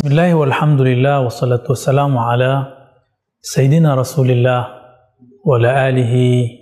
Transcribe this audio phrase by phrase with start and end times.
[0.00, 2.72] Bismillah walhamdulillah wassalatu wassalamu ala
[3.44, 4.72] Sayyidina Rasulillah
[5.44, 6.56] wa ala alihi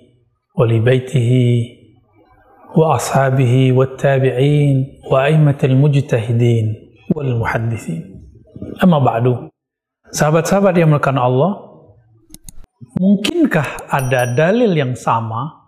[0.59, 1.47] wa li baitihi
[2.75, 8.27] wa ashabihi wa tabi'in wa aimatil mujtahidin wal muhaddithin
[8.83, 9.47] Amma ba'du
[10.11, 11.63] Sahabat-sahabat yang melakukan Allah
[12.99, 15.63] Mungkinkah ada dalil yang sama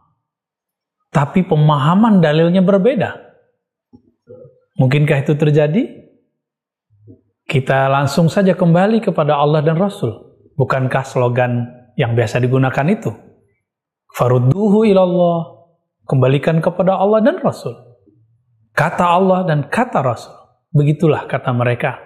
[1.15, 3.15] tapi pemahaman dalilnya berbeda?
[4.75, 6.00] Mungkinkah itu terjadi?
[7.51, 10.15] Kita langsung saja kembali kepada Allah dan Rasul.
[10.55, 11.67] Bukankah slogan
[11.99, 13.11] yang biasa digunakan itu?
[14.15, 15.67] Farudduhu ilallah.
[16.07, 17.75] Kembalikan kepada Allah dan Rasul.
[18.71, 20.31] Kata Allah dan kata Rasul.
[20.71, 21.99] Begitulah kata mereka.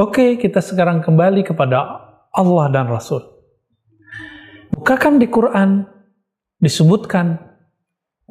[0.00, 1.84] Oke, kita sekarang kembali kepada
[2.32, 3.20] Allah dan Rasul.
[4.72, 5.84] Bukakan di Quran
[6.56, 7.36] disebutkan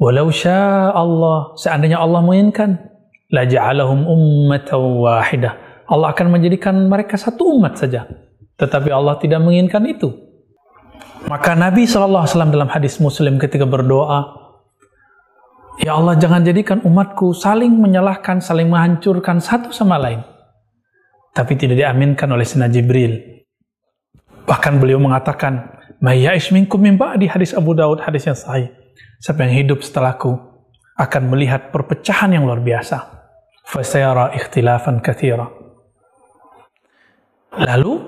[0.02, 2.90] walau sya Allah seandainya Allah menginginkan
[3.30, 8.06] la ja'alahum ummatan wahidah Allah akan menjadikan mereka satu umat saja.
[8.54, 10.14] Tetapi Allah tidak menginginkan itu.
[11.26, 14.38] Maka Nabi SAW dalam hadis Muslim ketika berdoa,
[15.80, 20.20] Ya Allah jangan jadikan umatku saling menyalahkan, saling menghancurkan satu sama lain.
[21.34, 23.42] Tapi tidak diaminkan oleh Sina Jibril.
[24.44, 28.72] Bahkan beliau mengatakan, Mayya'ish minkum min di hadis Abu Daud, hadis yang sahih.
[29.20, 30.36] Siapa yang hidup setelahku
[31.00, 33.24] akan melihat perpecahan yang luar biasa.
[33.64, 35.59] Fasayara ikhtilafan kathira
[37.58, 37.98] Lalu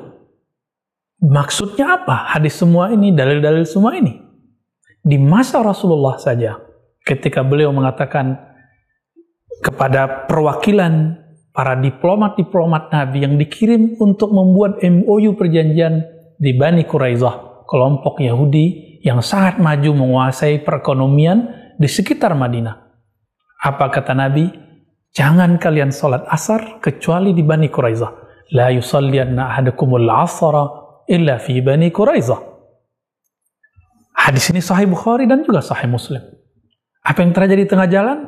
[1.19, 2.31] maksudnya apa?
[2.31, 4.23] Hadis semua ini, dalil-dalil semua ini.
[5.03, 6.63] Di masa Rasulullah saja,
[7.03, 8.39] ketika beliau mengatakan
[9.63, 11.19] kepada perwakilan
[11.51, 16.07] para diplomat-diplomat Nabi yang dikirim untuk membuat MOU perjanjian
[16.39, 22.79] di Bani Quraizah, kelompok Yahudi yang sangat maju menguasai perekonomian di sekitar Madinah.
[23.63, 24.47] Apa kata Nabi?
[25.13, 28.22] Jangan kalian sholat asar kecuali di Bani Quraizah
[28.53, 30.69] la yusallianna ahadakumul asara
[31.09, 32.53] illa fi bani Quraizah.
[34.13, 36.23] Hadis ini sahih Bukhari dan juga sahih Muslim.
[37.03, 38.19] Apa yang terjadi di tengah jalan?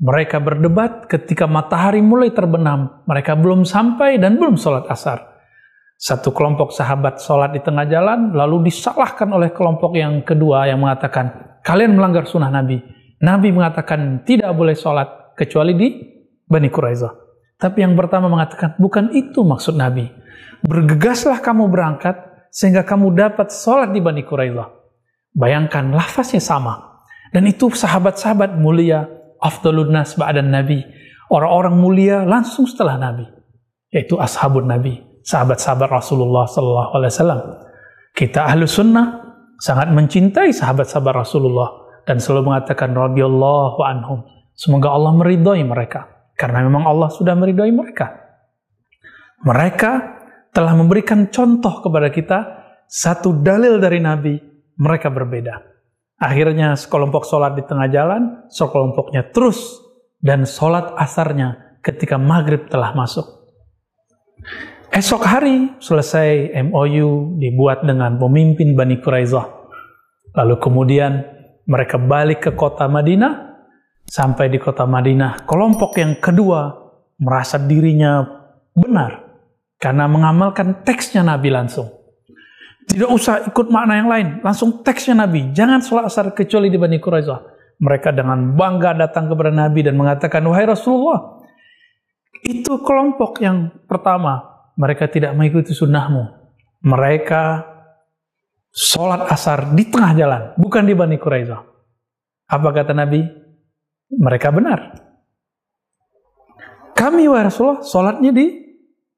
[0.00, 3.04] Mereka berdebat ketika matahari mulai terbenam.
[3.04, 5.20] Mereka belum sampai dan belum sholat asar.
[5.94, 11.60] Satu kelompok sahabat sholat di tengah jalan, lalu disalahkan oleh kelompok yang kedua yang mengatakan,
[11.62, 12.82] kalian melanggar sunnah Nabi.
[13.22, 15.88] Nabi mengatakan tidak boleh sholat kecuali di
[16.44, 17.23] Bani Quraizah.
[17.64, 20.04] Tapi yang pertama mengatakan, bukan itu maksud Nabi.
[20.68, 22.12] Bergegaslah kamu berangkat,
[22.52, 24.68] sehingga kamu dapat sholat di Bani Quraidah.
[25.32, 27.00] Bayangkan, lafaznya sama.
[27.32, 29.08] Dan itu sahabat-sahabat mulia,
[29.40, 30.84] afdalun nas ba'dan Nabi.
[31.32, 33.24] Orang-orang mulia langsung setelah Nabi.
[33.88, 37.64] Yaitu ashabun Nabi, sahabat-sahabat Rasulullah SAW.
[38.12, 39.24] Kita ahlu sunnah
[39.56, 41.72] sangat mencintai sahabat-sahabat Rasulullah
[42.04, 44.20] dan selalu mengatakan radhiyallahu anhum.
[44.52, 46.13] Semoga Allah meridhai mereka.
[46.34, 48.10] Karena memang Allah sudah meridhoi mereka.
[49.46, 49.92] Mereka
[50.54, 52.38] telah memberikan contoh kepada kita
[52.86, 54.34] satu dalil dari Nabi,
[54.78, 55.62] mereka berbeda.
[56.18, 59.82] Akhirnya sekelompok sholat di tengah jalan, sekelompoknya terus,
[60.22, 63.26] dan sholat asarnya ketika maghrib telah masuk.
[64.94, 69.46] Esok hari selesai MOU dibuat dengan pemimpin Bani Quraizah.
[70.38, 71.12] Lalu kemudian
[71.66, 73.53] mereka balik ke kota Madinah
[74.04, 76.70] Sampai di kota Madinah, kelompok yang kedua
[77.18, 78.22] merasa dirinya
[78.74, 79.24] benar
[79.78, 81.88] karena mengamalkan teksnya Nabi langsung.
[82.84, 85.56] Tidak usah ikut makna yang lain, langsung teksnya Nabi.
[85.56, 87.40] Jangan sholat asar kecuali di Bani Quraizah.
[87.80, 91.42] Mereka dengan bangga datang kepada Nabi dan mengatakan, Wahai Rasulullah,
[92.44, 94.52] itu kelompok yang pertama.
[94.76, 96.28] Mereka tidak mengikuti sunnahmu.
[96.84, 97.64] Mereka
[98.68, 101.60] sholat asar di tengah jalan, bukan di Bani Quraizah.
[102.52, 103.43] Apa kata Nabi?
[104.18, 105.04] Mereka benar.
[106.94, 108.46] Kami wahai Rasulullah sholatnya di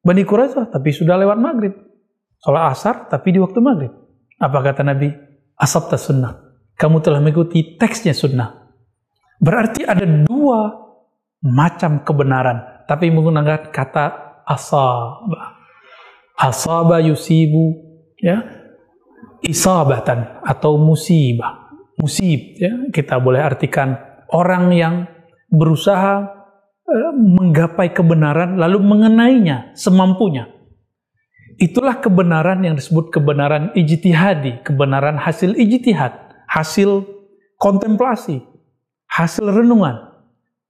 [0.01, 1.75] Bani Quraisy tapi sudah lewat maghrib.
[2.41, 3.93] Sholat asar tapi di waktu maghrib.
[4.39, 5.13] Apa kata Nabi?
[5.57, 6.37] Asabta sunnah.
[6.77, 8.71] Kamu telah mengikuti teksnya sunnah.
[9.41, 10.73] Berarti ada dua
[11.43, 12.87] macam kebenaran.
[12.87, 14.05] Tapi menggunakan kata
[14.47, 15.59] asaba.
[16.39, 17.83] Asaba yusibu.
[18.21, 18.45] ya
[19.43, 21.67] Isabatan atau musibah.
[21.97, 22.61] Musib.
[22.61, 23.97] ya Kita boleh artikan
[24.31, 24.95] orang yang
[25.51, 26.27] berusaha
[26.87, 30.51] uh, menggapai kebenaran lalu mengenainya semampunya.
[31.57, 36.13] Itulah kebenaran yang disebut kebenaran ijtihadi, kebenaran hasil ijtihad,
[36.45, 37.09] hasil
[37.57, 38.45] kontemplasi,
[39.09, 39.97] hasil renungan,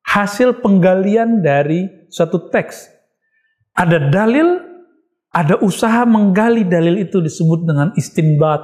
[0.07, 2.87] hasil penggalian dari suatu teks.
[3.75, 4.63] Ada dalil,
[5.35, 8.63] ada usaha menggali dalil itu disebut dengan istinbat,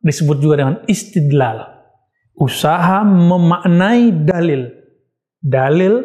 [0.00, 1.77] disebut juga dengan istidlal
[2.38, 4.70] usaha memaknai dalil.
[5.38, 6.02] Dalil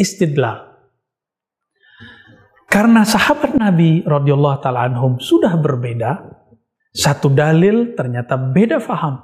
[0.00, 0.74] istidlal.
[2.68, 6.26] Karena sahabat Nabi radhiyallahu taala anhum sudah berbeda,
[6.90, 9.22] satu dalil ternyata beda faham.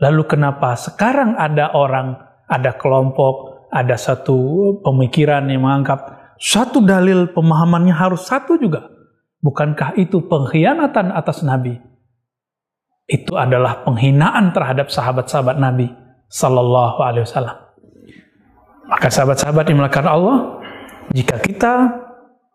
[0.00, 2.16] Lalu kenapa sekarang ada orang,
[2.48, 8.88] ada kelompok, ada satu pemikiran yang menganggap satu dalil pemahamannya harus satu juga?
[9.44, 11.76] Bukankah itu pengkhianatan atas Nabi?
[13.06, 15.86] Itu adalah penghinaan terhadap sahabat-sahabat Nabi
[16.26, 17.56] Sallallahu Alaihi Wasallam.
[18.90, 20.62] Maka sahabat-sahabat melakukan Allah,
[21.14, 21.72] jika kita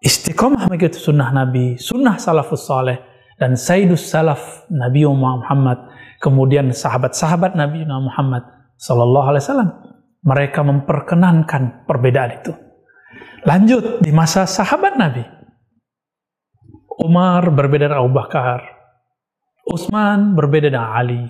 [0.04, 3.00] istiqomah mengikuti sunnah Nabi, sunnah salafus saleh,
[3.40, 5.88] dan sayyidus salaf Nabi Muhammad,
[6.20, 8.44] kemudian sahabat-sahabat Nabi Muhammad
[8.76, 9.72] Sallallahu Alaihi Wasallam,
[10.22, 12.52] mereka memperkenankan perbedaan itu.
[13.48, 15.24] Lanjut di masa sahabat Nabi,
[17.02, 18.81] Umar berbeda dengan Abu Bakar,
[19.72, 21.24] Utsman berbeda dengan Ali,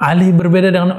[0.00, 0.90] Ali berbeda dengan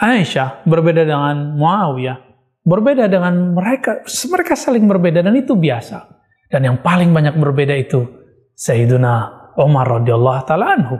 [0.00, 2.18] Aisyah, berbeda dengan Muawiyah,
[2.64, 6.08] berbeda dengan mereka, mereka saling berbeda dan itu biasa.
[6.48, 8.08] Dan yang paling banyak berbeda itu
[8.56, 10.96] Sayyiduna Umar radhiyallahu taala anhu.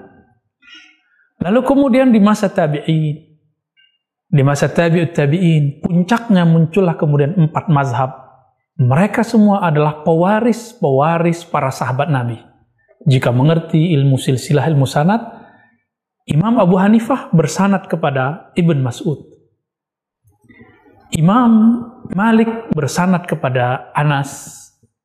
[1.39, 3.17] Lalu kemudian di masa tabi'in,
[4.29, 8.11] di masa tabi'ut tabi'in, puncaknya muncullah kemudian empat mazhab.
[8.79, 12.48] Mereka semua adalah pewaris-pewaris para sahabat Nabi.
[13.07, 15.23] Jika mengerti ilmu silsilah ilmu sanad,
[16.29, 19.23] Imam Abu Hanifah bersanad kepada Ibn Mas'ud.
[21.15, 24.57] Imam Malik bersanad kepada Anas,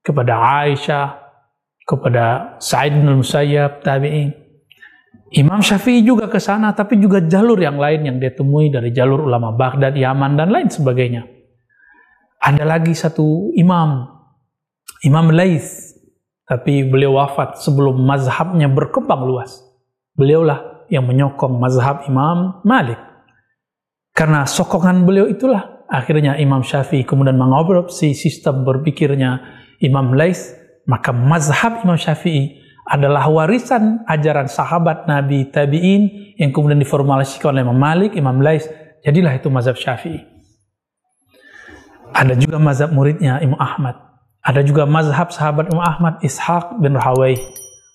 [0.04, 1.24] kepada Aisyah,
[1.84, 4.32] kepada Sa'id bin Musayyab, tabi'in.
[5.34, 9.26] Imam Syafi'i juga ke sana, tapi juga jalur yang lain yang dia temui dari jalur
[9.26, 11.26] ulama Baghdad, Yaman, dan lain sebagainya.
[12.38, 14.06] Ada lagi satu imam,
[15.02, 15.83] Imam Laith,
[16.54, 19.66] tapi beliau wafat sebelum mazhabnya berkembang luas.
[20.14, 23.02] Beliaulah yang menyokong mazhab Imam Malik.
[24.14, 29.46] Karena sokongan beliau itulah Akhirnya Imam Syafi'i kemudian mengadopsi sistem berpikirnya
[29.78, 30.58] Imam Lais,
[30.90, 32.58] maka mazhab Imam Syafi'i
[32.90, 38.66] adalah warisan ajaran sahabat Nabi Tabi'in yang kemudian diformulasikan oleh Imam Malik, Imam Lais,
[39.06, 40.18] jadilah itu mazhab Syafi'i.
[42.10, 44.13] Ada juga mazhab muridnya Imam Ahmad.
[44.44, 47.40] Ada juga mazhab sahabat Imam Ahmad Ishaq bin Rahawai.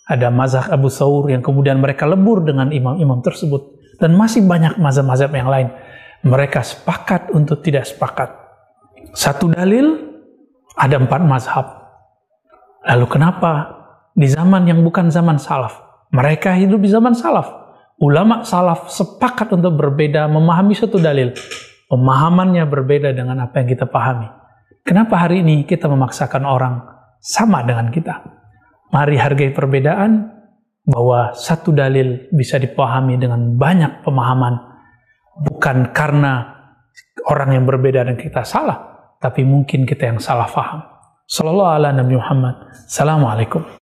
[0.08, 3.76] Ada mazhab Abu Saur yang kemudian mereka lebur dengan imam-imam tersebut.
[4.00, 5.68] Dan masih banyak mazhab-mazhab yang lain
[6.24, 8.32] mereka sepakat untuk tidak sepakat.
[9.14, 9.94] Satu dalil,
[10.74, 11.66] ada empat mazhab.
[12.86, 13.50] Lalu kenapa
[14.14, 15.78] di zaman yang bukan zaman salaf?
[16.10, 17.52] Mereka hidup di zaman salaf.
[17.98, 21.34] Ulama salaf sepakat untuk berbeda memahami satu dalil.
[21.90, 24.28] Pemahamannya berbeda dengan apa yang kita pahami.
[24.84, 26.80] Kenapa hari ini kita memaksakan orang
[27.20, 28.24] sama dengan kita?
[28.88, 30.32] Mari hargai perbedaan
[30.88, 34.56] bahwa satu dalil bisa dipahami dengan banyak pemahaman
[35.44, 36.58] bukan karena
[37.28, 40.80] orang yang berbeda dan kita salah, tapi mungkin kita yang salah faham.
[41.28, 42.56] Sallallahu alaihi Muhammad.
[42.88, 43.77] Assalamualaikum.